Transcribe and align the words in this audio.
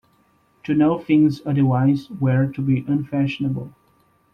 To 0.63 0.73
know 0.73 0.97
things 0.97 1.43
otherwise 1.45 2.09
were 2.09 2.47
to 2.53 2.61
be 2.63 2.83
unfashionable. 2.87 3.71